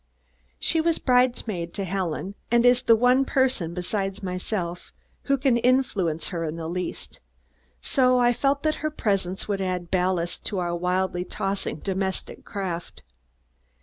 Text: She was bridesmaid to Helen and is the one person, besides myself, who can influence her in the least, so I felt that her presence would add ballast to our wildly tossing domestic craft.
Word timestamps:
She 0.57 0.81
was 0.81 0.97
bridesmaid 0.97 1.75
to 1.75 1.83
Helen 1.85 2.33
and 2.49 2.65
is 2.65 2.81
the 2.81 2.95
one 2.95 3.23
person, 3.23 3.75
besides 3.75 4.23
myself, 4.23 4.91
who 5.25 5.37
can 5.37 5.57
influence 5.57 6.29
her 6.29 6.43
in 6.43 6.55
the 6.55 6.65
least, 6.67 7.19
so 7.81 8.17
I 8.17 8.33
felt 8.33 8.63
that 8.63 8.77
her 8.81 8.89
presence 8.89 9.47
would 9.47 9.61
add 9.61 9.91
ballast 9.91 10.43
to 10.47 10.57
our 10.57 10.75
wildly 10.75 11.23
tossing 11.23 11.81
domestic 11.81 12.43
craft. 12.43 13.03